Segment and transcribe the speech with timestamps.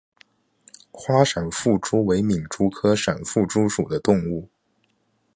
[0.91, 4.49] 花闪腹蛛为皿蛛科闪腹蛛属的动物。